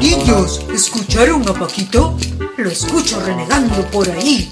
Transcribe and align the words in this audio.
niños, 0.00 0.60
¿escucharon 0.72 1.46
a 1.48 1.52
Paquito? 1.52 2.16
Lo 2.56 2.70
escucho 2.70 3.20
renegando 3.20 3.82
por 3.90 4.08
ahí. 4.10 4.50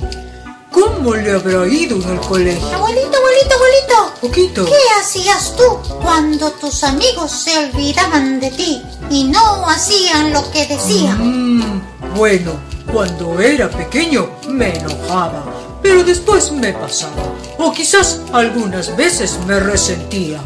¿Cómo 0.71 1.15
le 1.15 1.33
habrá 1.33 1.67
ido 1.67 1.97
en 1.97 2.11
el 2.11 2.21
colegio? 2.21 2.69
Abuelito, 2.69 3.17
abuelito, 3.17 3.55
abuelito. 3.55 4.21
Poquito. 4.21 4.65
¿Qué 4.67 5.01
hacías 5.01 5.57
tú 5.57 5.79
cuando 6.03 6.51
tus 6.53 6.85
amigos 6.85 7.31
se 7.33 7.57
olvidaban 7.59 8.39
de 8.39 8.51
ti 8.51 8.83
y 9.11 9.25
no 9.25 9.67
hacían 9.67 10.33
lo 10.33 10.49
que 10.51 10.67
decían? 10.67 11.17
Mm, 11.19 11.81
bueno, 12.15 12.53
cuando 12.93 13.41
era 13.41 13.71
pequeño 13.71 14.29
me 14.49 14.77
enojaba, 14.77 15.45
pero 15.83 16.05
después 16.05 16.53
me 16.53 16.73
pasaba. 16.73 17.35
O 17.59 17.73
quizás 17.73 18.21
algunas 18.33 18.95
veces 18.97 19.39
me 19.47 19.59
resentía. 19.59 20.41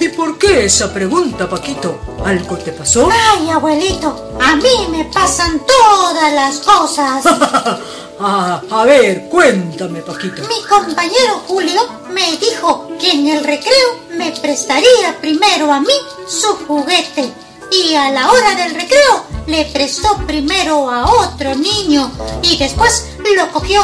¿Y 0.00 0.08
por 0.08 0.38
qué 0.38 0.64
esa 0.64 0.94
pregunta, 0.94 1.46
Paquito? 1.46 2.00
¿Algo 2.24 2.56
te 2.56 2.72
pasó? 2.72 3.10
Ay, 3.12 3.50
abuelito, 3.50 4.32
a 4.40 4.56
mí 4.56 4.88
me 4.90 5.04
pasan 5.04 5.60
todas 5.66 6.32
las 6.32 6.58
cosas. 6.60 7.22
ah, 8.18 8.62
a 8.70 8.84
ver, 8.86 9.28
cuéntame, 9.28 10.00
Paquito. 10.00 10.40
Mi 10.48 10.62
compañero 10.62 11.42
Julio 11.46 11.82
me 12.14 12.38
dijo 12.38 12.88
que 12.98 13.10
en 13.10 13.28
el 13.28 13.44
recreo 13.44 14.00
me 14.16 14.32
prestaría 14.32 15.18
primero 15.20 15.70
a 15.70 15.80
mí 15.80 15.92
su 16.26 16.48
juguete 16.66 17.30
y 17.70 17.94
a 17.94 18.10
la 18.10 18.30
hora 18.30 18.54
del 18.54 18.74
recreo 18.74 19.26
le 19.48 19.66
prestó 19.66 20.16
primero 20.26 20.90
a 20.90 21.10
otro 21.10 21.54
niño 21.54 22.10
y 22.42 22.56
después 22.56 23.06
lo 23.36 23.52
cogió 23.52 23.82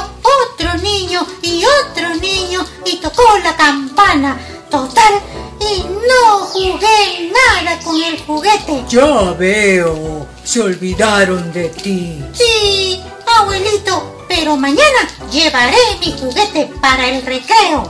otro 0.52 0.74
niño 0.78 1.26
y 1.42 1.62
otro 1.64 2.14
niño 2.14 2.64
y 2.86 2.96
tocó 2.96 3.22
la 3.44 3.54
campana. 3.54 4.40
Total, 4.70 5.14
y 5.60 5.82
no 5.84 6.46
jugué 6.46 7.30
nada 7.32 7.78
con 7.80 8.02
el 8.02 8.18
juguete. 8.20 8.84
Ya 8.88 9.32
veo, 9.32 10.26
se 10.44 10.60
olvidaron 10.60 11.52
de 11.52 11.68
ti. 11.68 12.22
Sí, 12.32 13.00
abuelito, 13.38 14.24
pero 14.28 14.56
mañana 14.56 15.08
llevaré 15.30 15.76
mi 16.00 16.12
juguete 16.12 16.70
para 16.80 17.08
el 17.08 17.22
recreo. 17.22 17.88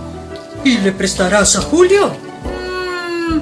¿Y 0.65 0.79
le 0.79 0.93
prestarás 0.93 1.57
a 1.57 1.63
Julio? 1.63 2.09
Mm, 2.09 3.39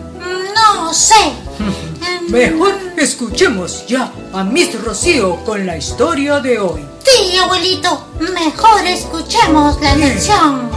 no 0.55 0.92
sé. 0.92 1.33
Mejor 2.28 2.75
escuchemos 2.97 3.86
ya 3.86 4.11
a 4.33 4.42
Miss 4.44 4.81
Rocío 4.83 5.36
con 5.44 5.66
la 5.66 5.77
historia 5.77 6.41
de 6.41 6.59
hoy. 6.59 6.84
Sí, 7.05 7.36
abuelito, 7.36 8.09
mejor 8.19 8.84
escuchemos 8.86 9.81
la 9.81 9.94
lección. 9.94 10.70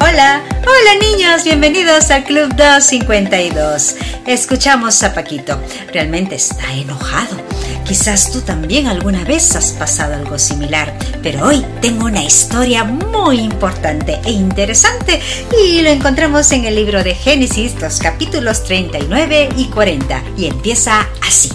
Hola, 0.00 0.42
hola 0.66 0.94
niños, 1.00 1.44
bienvenidos 1.44 2.10
al 2.10 2.24
Club 2.24 2.54
252. 2.54 3.96
Escuchamos 4.26 5.02
a 5.02 5.12
Paquito, 5.12 5.60
realmente 5.92 6.36
está 6.36 6.72
enojado. 6.72 7.36
Quizás 7.84 8.30
tú 8.32 8.40
también 8.40 8.86
alguna 8.86 9.24
vez 9.24 9.54
has 9.56 9.72
pasado 9.72 10.14
algo 10.14 10.38
similar, 10.38 10.96
pero 11.22 11.46
hoy 11.46 11.64
tengo 11.82 12.06
una 12.06 12.24
historia 12.24 12.84
muy 12.84 13.40
importante 13.40 14.20
e 14.24 14.30
interesante 14.30 15.20
y 15.62 15.82
lo 15.82 15.90
encontramos 15.90 16.50
en 16.52 16.64
el 16.64 16.76
libro 16.76 17.04
de 17.04 17.14
Génesis, 17.14 17.74
los 17.80 17.98
capítulos 17.98 18.64
39 18.64 19.50
y 19.56 19.66
40, 19.66 20.22
y 20.38 20.46
empieza 20.46 21.06
así. 21.26 21.52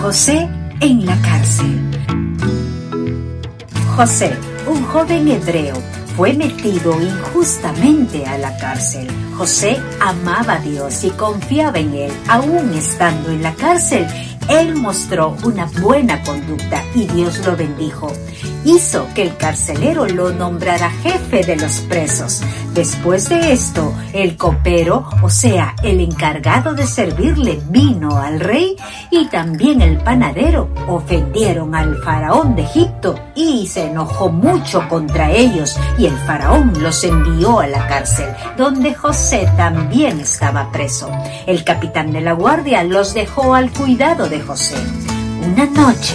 José 0.00 0.48
en 0.80 1.04
la 1.04 1.20
cárcel. 1.20 1.80
José 3.96 4.32
un 4.66 4.84
joven 4.84 5.28
hebreo 5.28 5.74
fue 6.16 6.34
metido 6.34 7.00
injustamente 7.00 8.26
a 8.26 8.38
la 8.38 8.56
cárcel. 8.58 9.08
José 9.36 9.78
amaba 10.00 10.54
a 10.54 10.58
Dios 10.58 11.04
y 11.04 11.10
confiaba 11.10 11.78
en 11.78 11.94
él, 11.94 12.12
aún 12.28 12.74
estando 12.74 13.30
en 13.30 13.42
la 13.42 13.54
cárcel. 13.54 14.06
Él 14.48 14.74
mostró 14.74 15.36
una 15.44 15.66
buena 15.80 16.22
conducta 16.22 16.84
y 16.94 17.06
Dios 17.06 17.44
lo 17.46 17.56
bendijo. 17.56 18.12
Hizo 18.64 19.08
que 19.14 19.22
el 19.22 19.36
carcelero 19.36 20.06
lo 20.06 20.32
nombrara 20.32 20.90
jefe 20.90 21.42
de 21.44 21.56
los 21.56 21.80
presos. 21.80 22.42
Después 22.74 23.28
de 23.28 23.52
esto, 23.52 23.92
el 24.12 24.36
copero, 24.36 25.08
o 25.22 25.28
sea, 25.28 25.74
el 25.82 26.00
encargado 26.00 26.72
de 26.74 26.86
servirle 26.86 27.60
vino 27.68 28.16
al 28.18 28.40
rey 28.40 28.76
y 29.10 29.26
también 29.26 29.82
el 29.82 29.98
panadero 29.98 30.68
ofendieron 30.88 31.74
al 31.74 31.96
faraón 32.02 32.54
de 32.54 32.62
Egipto 32.62 33.18
y 33.34 33.66
se 33.66 33.86
enojó 33.86 34.30
mucho 34.30 34.88
contra 34.88 35.30
ellos 35.30 35.76
y 35.98 36.06
el 36.06 36.16
faraón 36.18 36.72
los 36.82 37.02
envió 37.04 37.60
a 37.60 37.66
la 37.66 37.86
cárcel, 37.88 38.28
donde 38.56 38.94
José 38.94 39.50
también 39.56 40.20
estaba 40.20 40.70
preso. 40.70 41.10
El 41.46 41.64
capitán 41.64 42.12
de 42.12 42.20
la 42.20 42.32
guardia 42.32 42.84
los 42.84 43.12
dejó 43.12 43.54
al 43.54 43.70
cuidado 43.70 44.28
de 44.28 44.40
José. 44.40 44.76
Una 45.44 45.66
noche, 45.66 46.14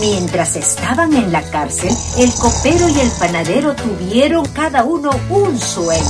mientras 0.00 0.54
estaban 0.54 1.12
en 1.12 1.32
la 1.32 1.42
cárcel, 1.50 1.90
el 2.16 2.32
copero 2.34 2.88
y 2.88 3.00
el 3.00 3.10
panadero 3.18 3.74
tuvieron 3.74 4.46
cada 4.46 4.84
uno 4.84 5.10
un 5.30 5.58
sueño. 5.58 6.04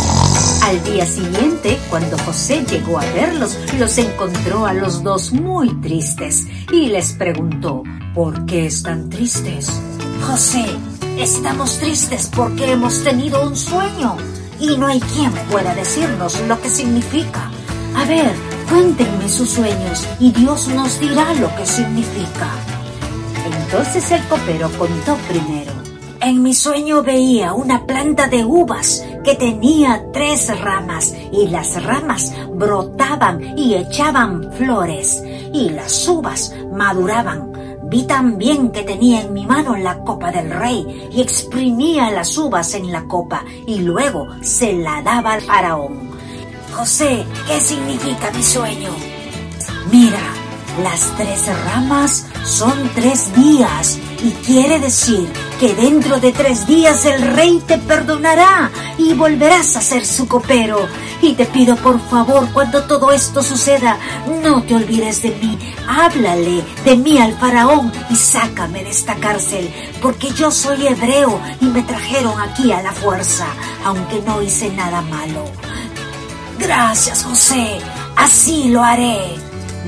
Al 0.65 0.85
día 0.85 1.07
siguiente, 1.07 1.79
cuando 1.89 2.19
José 2.19 2.67
llegó 2.69 2.99
a 2.99 3.05
verlos, 3.07 3.57
los 3.79 3.97
encontró 3.97 4.67
a 4.67 4.75
los 4.75 5.03
dos 5.03 5.33
muy 5.33 5.81
tristes 5.81 6.47
y 6.71 6.89
les 6.89 7.15
preguntó, 7.15 7.85
¿por 8.15 8.45
qué 8.45 8.67
están 8.67 9.09
tristes? 9.09 9.73
José, 10.27 10.67
estamos 11.17 11.79
tristes 11.79 12.31
porque 12.37 12.73
hemos 12.73 13.03
tenido 13.03 13.49
un 13.49 13.57
sueño 13.57 14.19
y 14.61 14.77
no 14.77 14.89
hay 14.89 15.01
quien 15.01 15.33
pueda 15.51 15.75
decirnos 15.75 16.39
lo 16.47 16.61
que 16.61 16.69
significa. 16.69 17.51
A 17.97 18.05
ver, 18.05 18.35
Cuéntenme 18.69 19.29
sus 19.29 19.51
sueños 19.51 20.07
y 20.21 20.31
Dios 20.31 20.69
nos 20.69 21.01
dirá 21.01 21.33
lo 21.35 21.55
que 21.57 21.65
significa. 21.65 22.51
Entonces 23.47 24.11
el 24.11 24.23
copero 24.25 24.71
contó 24.79 25.17
primero. 25.29 25.73
En 26.21 26.43
mi 26.43 26.53
sueño 26.53 27.03
veía 27.03 27.55
una 27.55 27.87
planta 27.87 28.27
de 28.27 28.45
uvas 28.45 29.07
que 29.25 29.37
tenía 29.37 30.05
tres 30.13 30.51
ramas 30.61 31.15
y 31.33 31.47
las 31.49 31.83
ramas 31.83 32.35
brotaban 32.53 33.57
y 33.57 33.75
echaban 33.75 34.53
flores 34.53 35.23
y 35.53 35.71
las 35.71 36.07
uvas 36.07 36.55
maduraban. 36.71 37.53
Vi 37.85 38.03
también 38.03 38.71
que 38.71 38.83
tenía 38.83 39.23
en 39.23 39.33
mi 39.33 39.47
mano 39.47 39.77
la 39.77 40.01
copa 40.01 40.31
del 40.31 40.51
rey 40.51 41.09
y 41.11 41.23
exprimía 41.23 42.11
las 42.11 42.37
uvas 42.37 42.75
en 42.75 42.93
la 42.93 43.05
copa 43.05 43.45
y 43.67 43.79
luego 43.79 44.27
se 44.43 44.75
la 44.75 45.01
daba 45.03 45.33
al 45.33 45.41
faraón. 45.41 46.08
José, 46.79 47.27
¿qué 47.49 47.61
significa 47.61 48.31
mi 48.31 48.41
sueño? 48.41 48.91
Mira, 49.91 50.21
las 50.81 51.13
tres 51.17 51.51
ramas 51.65 52.25
son 52.45 52.89
tres 52.95 53.35
días 53.35 53.99
y 54.23 54.31
quiere 54.47 54.79
decir 54.79 55.29
que 55.59 55.75
dentro 55.75 56.21
de 56.21 56.31
tres 56.31 56.69
días 56.69 57.05
el 57.05 57.35
rey 57.35 57.61
te 57.67 57.79
perdonará 57.79 58.71
y 58.97 59.13
volverás 59.15 59.75
a 59.75 59.81
ser 59.81 60.07
su 60.07 60.29
copero. 60.29 60.87
Y 61.21 61.33
te 61.33 61.47
pido 61.47 61.75
por 61.75 61.99
favor, 62.09 62.49
cuando 62.53 62.85
todo 62.85 63.11
esto 63.11 63.43
suceda, 63.43 63.99
no 64.41 64.63
te 64.63 64.77
olvides 64.77 65.21
de 65.23 65.31
mí. 65.31 65.59
Háblale 65.89 66.63
de 66.85 66.97
mí 66.97 67.19
al 67.19 67.37
faraón 67.39 67.91
y 68.09 68.15
sácame 68.15 68.85
de 68.85 68.91
esta 68.91 69.17
cárcel, 69.17 69.69
porque 70.01 70.31
yo 70.31 70.53
soy 70.53 70.87
hebreo 70.87 71.41
y 71.61 71.65
me 71.65 71.83
trajeron 71.83 72.41
aquí 72.41 72.71
a 72.71 72.83
la 72.83 72.93
fuerza, 72.93 73.49
aunque 73.85 74.23
no 74.23 74.41
hice 74.41 74.71
nada 74.71 75.01
malo. 75.01 75.45
Gracias, 76.59 77.25
José. 77.25 77.79
Así 78.17 78.69
lo 78.71 78.83
haré. 78.83 79.19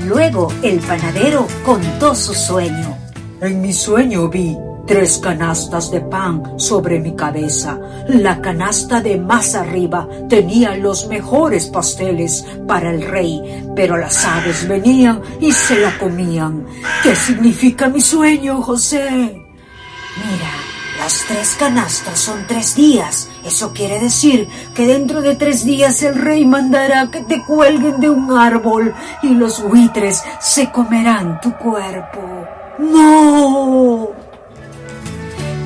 Luego 0.05 0.51
el 0.63 0.79
panadero 0.79 1.47
contó 1.65 2.15
su 2.15 2.33
sueño. 2.33 2.97
En 3.41 3.61
mi 3.61 3.73
sueño 3.73 4.29
vi 4.29 4.57
tres 4.87 5.19
canastas 5.19 5.91
de 5.91 6.01
pan 6.01 6.59
sobre 6.59 6.99
mi 6.99 7.15
cabeza. 7.15 7.79
La 8.07 8.41
canasta 8.41 9.01
de 9.01 9.17
más 9.17 9.55
arriba 9.55 10.07
tenía 10.29 10.75
los 10.75 11.07
mejores 11.07 11.67
pasteles 11.67 12.45
para 12.67 12.91
el 12.91 13.01
rey, 13.01 13.41
pero 13.75 13.97
las 13.97 14.25
aves 14.25 14.67
venían 14.67 15.21
y 15.39 15.51
se 15.51 15.79
la 15.79 15.97
comían. 15.97 16.65
¿Qué 17.03 17.15
significa 17.15 17.89
mi 17.89 18.01
sueño, 18.01 18.61
José? 18.61 19.09
Mira, 19.09 20.51
las 20.99 21.23
tres 21.27 21.55
canastas 21.57 22.19
son 22.19 22.45
tres 22.47 22.75
días. 22.75 23.29
Eso 23.45 23.73
quiere 23.73 23.99
decir 23.99 24.47
que 24.75 24.85
dentro 24.85 25.21
de 25.21 25.35
tres 25.35 25.65
días 25.65 26.01
el 26.03 26.15
rey 26.15 26.45
mandará 26.45 27.09
que 27.09 27.21
te 27.21 27.43
cuelguen 27.43 27.99
de 27.99 28.09
un 28.09 28.37
árbol 28.37 28.93
y 29.23 29.29
los 29.29 29.63
buitres 29.63 30.23
se 30.39 30.71
comerán 30.71 31.41
tu 31.41 31.51
cuerpo. 31.53 32.19
¡No! 32.77 34.09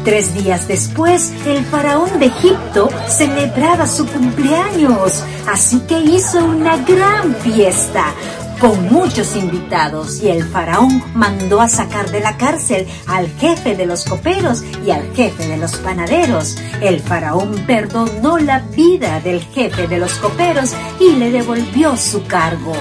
Tres 0.06 0.36
días 0.36 0.68
después, 0.68 1.34
el 1.48 1.66
faraón 1.66 2.20
de 2.20 2.28
Egipto 2.28 2.90
celebraba 3.08 3.88
su 3.88 4.06
cumpleaños, 4.06 5.24
así 5.48 5.80
que 5.80 6.00
hizo 6.00 6.46
una 6.46 6.78
gran 6.78 7.36
fiesta. 7.38 8.14
Con 8.60 8.92
muchos 8.92 9.36
invitados 9.36 10.22
y 10.22 10.30
el 10.30 10.44
faraón 10.44 11.04
mandó 11.14 11.62
a 11.62 11.70
sacar 11.70 12.10
de 12.12 12.20
la 12.20 12.38
cárcel 12.38 12.88
al 13.08 13.28
jefe 13.38 13.76
de 13.76 13.86
los 13.86 14.06
coperos 14.06 14.64
y 14.86 14.92
al 14.92 15.14
jefe 15.14 15.48
de 15.48 15.58
los 15.58 15.76
panaderos. 15.78 16.58
El 16.82 17.00
faraón 17.00 17.64
perdonó 17.68 18.38
la 18.38 18.60
vida 18.60 19.20
del 19.20 19.42
jefe 19.42 19.88
de 19.88 20.00
los 20.00 20.14
coperos 20.16 20.74
y 21.00 21.16
le 21.16 21.32
devolvió 21.32 21.98
su 21.98 22.26
cargo. 22.26 22.74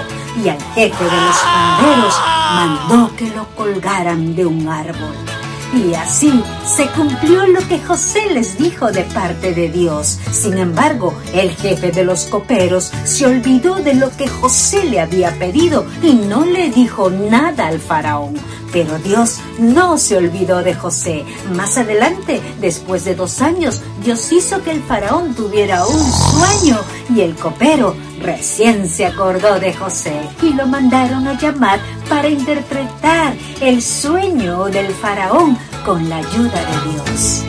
Y 0.43 0.49
al 0.49 0.61
jefe 0.73 1.03
de 1.03 1.21
los 1.21 1.37
panaderos 1.37 2.15
mandó 2.53 3.15
que 3.15 3.29
lo 3.29 3.47
colgaran 3.55 4.35
de 4.35 4.45
un 4.45 4.67
árbol. 4.67 5.34
Y 5.73 5.93
así 5.93 6.43
se 6.65 6.87
cumplió 6.87 7.47
lo 7.47 7.67
que 7.67 7.79
José 7.79 8.29
les 8.31 8.57
dijo 8.57 8.91
de 8.91 9.03
parte 9.03 9.53
de 9.53 9.69
Dios. 9.69 10.19
Sin 10.31 10.57
embargo, 10.57 11.13
el 11.33 11.51
jefe 11.51 11.91
de 11.91 12.03
los 12.03 12.25
coperos 12.25 12.91
se 13.03 13.25
olvidó 13.25 13.75
de 13.75 13.95
lo 13.95 14.09
que 14.15 14.27
José 14.27 14.85
le 14.85 14.99
había 14.99 15.31
pedido 15.37 15.85
y 16.01 16.13
no 16.13 16.45
le 16.45 16.69
dijo 16.69 17.09
nada 17.09 17.67
al 17.67 17.79
faraón. 17.79 18.35
Pero 18.71 18.97
Dios 18.99 19.39
no 19.57 19.97
se 19.97 20.17
olvidó 20.17 20.61
de 20.61 20.73
José. 20.73 21.23
Más 21.55 21.77
adelante, 21.77 22.41
después 22.59 23.05
de 23.05 23.15
dos 23.15 23.41
años, 23.41 23.81
Dios 24.03 24.31
hizo 24.31 24.61
que 24.63 24.71
el 24.71 24.83
faraón 24.83 25.33
tuviera 25.33 25.85
un 25.85 26.03
sueño 26.11 26.81
y 27.13 27.21
el 27.21 27.35
copero 27.35 27.95
recién 28.25 28.89
se 28.89 29.05
acordó 29.05 29.59
de 29.59 29.73
José 29.73 30.19
y 30.41 30.53
lo 30.53 30.65
mandaron 30.65 31.27
a 31.27 31.37
llamar 31.39 31.79
para 32.09 32.27
interpretar 32.27 33.33
el 33.61 33.81
sueño 33.81 34.65
del 34.65 34.93
faraón 34.93 35.57
con 35.85 36.09
la 36.09 36.17
ayuda 36.17 36.59
de 36.65 36.91
Dios. 36.91 37.43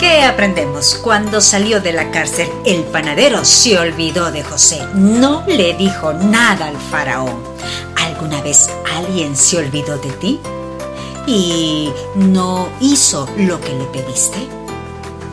¿Qué 0.00 0.22
aprendemos? 0.22 0.96
Cuando 0.96 1.40
salió 1.40 1.80
de 1.80 1.92
la 1.92 2.10
cárcel, 2.10 2.48
el 2.66 2.82
panadero 2.82 3.44
se 3.44 3.78
olvidó 3.78 4.32
de 4.32 4.42
José. 4.42 4.84
No 4.94 5.44
le 5.46 5.74
dijo 5.74 6.12
nada 6.12 6.66
al 6.66 6.76
faraón. 6.76 7.40
¿Alguna 7.96 8.42
vez 8.42 8.68
alguien 8.96 9.36
se 9.36 9.58
olvidó 9.58 9.96
de 9.98 10.10
ti? 10.14 10.40
¿Y 11.28 11.92
no 12.16 12.68
hizo 12.80 13.28
lo 13.36 13.60
que 13.60 13.74
le 13.74 13.84
pediste? 13.84 14.61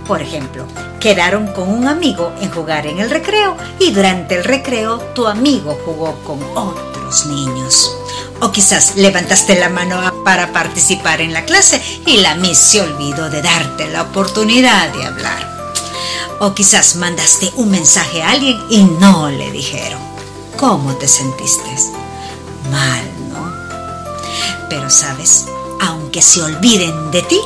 Por 0.10 0.24
ejemplo, 0.24 0.66
quedaron 1.00 1.54
con 1.54 1.70
un 1.70 1.88
amigo 1.88 2.34
en 2.42 2.50
jugar 2.50 2.88
en 2.88 2.98
el 2.98 3.12
recreo 3.12 3.56
y 3.78 3.92
durante 3.92 4.38
el 4.38 4.44
recreo 4.44 4.98
tu 5.14 5.28
amigo 5.28 5.78
jugó 5.86 6.16
con 6.24 6.42
otros 6.58 7.28
niños. 7.28 7.96
O 8.42 8.52
quizás 8.52 8.96
levantaste 8.96 9.60
la 9.60 9.70
mano 9.70 10.02
para 10.24 10.52
participar 10.52 11.22
en 11.22 11.32
la 11.32 11.46
clase 11.46 11.80
y 12.08 12.18
la 12.18 12.34
Miss 12.34 12.58
se 12.58 12.82
olvidó 12.82 13.30
de 13.30 13.44
darte 13.44 13.88
la 13.88 14.02
oportunidad 14.02 14.92
de 14.94 15.06
hablar. 15.06 15.48
O 16.40 16.56
quizás 16.56 16.96
mandaste 16.96 17.52
un 17.58 17.70
mensaje 17.70 18.24
a 18.24 18.32
alguien 18.32 18.60
y 18.72 18.86
no 18.86 19.30
le 19.30 19.52
dijeron. 19.52 20.02
¿Cómo 20.58 20.96
te 20.96 21.08
sentiste? 21.08 21.70
Mal, 22.72 23.04
¿no? 23.32 23.54
Pero 24.72 24.90
sabes, 24.90 25.46
aunque 25.80 26.24
se 26.24 26.42
olviden 26.42 27.12
de 27.12 27.22
ti, 27.22 27.40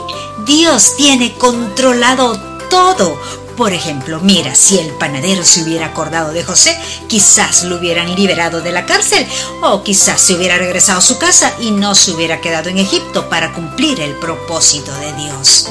Dios 0.46 0.96
tiene 0.96 1.34
controlado 1.34 2.53
todo. 2.74 3.20
Por 3.56 3.72
ejemplo, 3.72 4.20
mira, 4.20 4.56
si 4.56 4.80
el 4.80 4.90
panadero 4.94 5.44
se 5.44 5.62
hubiera 5.62 5.86
acordado 5.86 6.34
de 6.34 6.44
José, 6.44 6.76
quizás 7.08 7.64
lo 7.66 7.76
hubieran 7.76 8.16
liberado 8.16 8.62
de 8.62 8.72
la 8.72 8.88
cárcel 8.88 9.28
o 9.62 9.84
quizás 9.84 10.20
se 10.20 10.34
hubiera 10.34 10.58
regresado 10.58 10.98
a 10.98 11.04
su 11.04 11.20
casa 11.20 11.54
y 11.60 11.70
no 11.70 11.94
se 11.94 12.10
hubiera 12.10 12.42
quedado 12.42 12.70
en 12.70 12.80
Egipto 12.80 13.30
para 13.30 13.54
cumplir 13.54 14.00
el 14.00 14.16
propósito 14.16 14.92
de 14.96 15.14
Dios. 15.14 15.70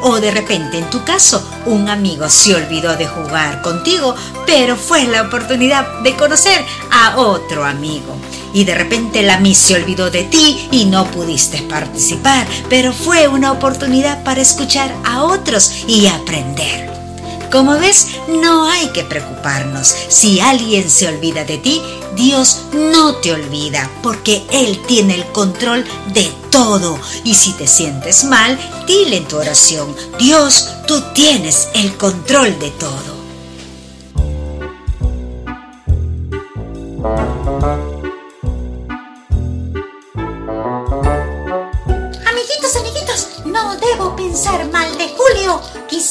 O 0.00 0.20
de 0.20 0.30
repente 0.30 0.78
en 0.78 0.88
tu 0.88 1.04
caso, 1.04 1.46
un 1.66 1.90
amigo 1.90 2.30
se 2.30 2.54
olvidó 2.54 2.96
de 2.96 3.06
jugar 3.06 3.60
contigo, 3.60 4.14
pero 4.46 4.74
fue 4.74 5.04
la 5.04 5.20
oportunidad 5.20 6.00
de 6.00 6.16
conocer 6.16 6.64
a 6.90 7.18
otro 7.18 7.66
amigo. 7.66 8.16
Y 8.52 8.64
de 8.64 8.74
repente 8.74 9.22
la 9.22 9.38
Miss 9.38 9.58
se 9.58 9.74
olvidó 9.74 10.10
de 10.10 10.24
ti 10.24 10.68
y 10.70 10.86
no 10.86 11.10
pudiste 11.10 11.62
participar, 11.62 12.46
pero 12.68 12.92
fue 12.92 13.28
una 13.28 13.52
oportunidad 13.52 14.22
para 14.24 14.40
escuchar 14.40 14.94
a 15.04 15.24
otros 15.24 15.84
y 15.86 16.06
aprender. 16.06 16.88
Como 17.50 17.78
ves, 17.78 18.08
no 18.28 18.68
hay 18.68 18.88
que 18.88 19.04
preocuparnos. 19.04 19.94
Si 20.08 20.38
alguien 20.38 20.90
se 20.90 21.08
olvida 21.08 21.44
de 21.44 21.56
ti, 21.56 21.80
Dios 22.14 22.64
no 22.72 23.14
te 23.16 23.32
olvida, 23.32 23.90
porque 24.02 24.44
Él 24.50 24.78
tiene 24.86 25.14
el 25.14 25.24
control 25.32 25.84
de 26.12 26.30
todo. 26.50 26.98
Y 27.24 27.34
si 27.34 27.52
te 27.52 27.66
sientes 27.66 28.24
mal, 28.24 28.58
dile 28.86 29.18
en 29.18 29.24
tu 29.24 29.38
oración, 29.38 29.94
Dios, 30.18 30.68
tú 30.86 31.02
tienes 31.14 31.68
el 31.74 31.96
control 31.96 32.58
de 32.58 32.70
todo. 32.72 33.17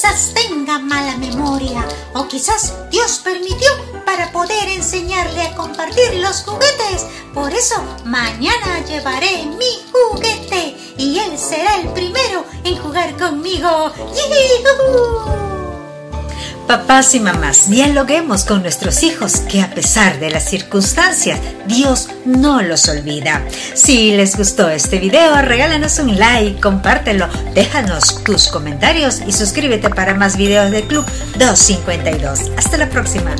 Quizás 0.08 0.32
tenga 0.32 0.78
mala 0.78 1.18
memoria 1.18 1.86
o 2.14 2.26
quizás 2.28 2.72
Dios 2.90 3.20
permitió 3.22 3.70
para 4.06 4.32
poder 4.32 4.70
enseñarle 4.70 5.42
a 5.42 5.54
compartir 5.54 6.14
los 6.14 6.44
juguetes. 6.44 7.04
Por 7.34 7.52
eso 7.52 7.74
mañana 8.06 8.82
llevaré 8.86 9.44
mi 9.44 9.82
juguete 9.92 10.94
y 10.96 11.18
él 11.18 11.38
será 11.38 11.76
el 11.76 11.88
primero 11.88 12.42
en 12.64 12.78
jugar 12.78 13.18
conmigo. 13.18 13.92
Papás 16.68 17.14
y 17.14 17.20
mamás, 17.20 17.70
dialoguemos 17.70 18.44
con 18.44 18.60
nuestros 18.60 19.02
hijos 19.02 19.40
que 19.40 19.62
a 19.62 19.70
pesar 19.70 20.20
de 20.20 20.30
las 20.30 20.50
circunstancias, 20.50 21.40
Dios 21.66 22.10
no 22.26 22.60
los 22.60 22.90
olvida. 22.90 23.42
Si 23.72 24.14
les 24.14 24.36
gustó 24.36 24.68
este 24.68 24.98
video, 24.98 25.40
regálanos 25.40 25.98
un 25.98 26.18
like, 26.18 26.60
compártelo, 26.60 27.26
déjanos 27.54 28.22
tus 28.22 28.48
comentarios 28.48 29.22
y 29.26 29.32
suscríbete 29.32 29.88
para 29.88 30.12
más 30.12 30.36
videos 30.36 30.70
del 30.70 30.86
Club 30.86 31.06
252. 31.38 32.52
Hasta 32.58 32.76
la 32.76 32.90
próxima. 32.90 33.34